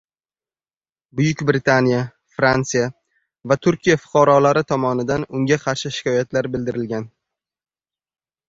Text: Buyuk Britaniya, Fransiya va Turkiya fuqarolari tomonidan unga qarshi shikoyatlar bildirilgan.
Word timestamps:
Buyuk 1.19 1.41
Britaniya, 1.49 1.99
Fransiya 2.37 2.87
va 3.51 3.59
Turkiya 3.65 3.99
fuqarolari 4.07 4.65
tomonidan 4.73 5.27
unga 5.41 5.61
qarshi 5.67 5.93
shikoyatlar 5.99 6.51
bildirilgan. 6.57 7.07